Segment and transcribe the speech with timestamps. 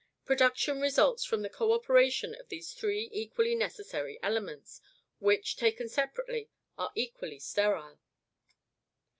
[0.25, 4.81] Production results from the co operation of these three equally necessary elements,
[5.19, 7.99] which, taken separately, are equally sterile.